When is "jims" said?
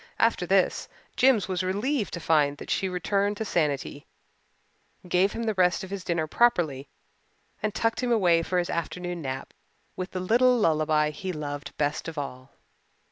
1.15-1.47